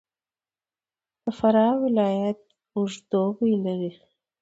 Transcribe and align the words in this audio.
فراه 1.37 1.73
ولایت 1.83 2.39
اوږد 2.75 3.01
دوبی 3.11 3.53
لري. 3.63 3.91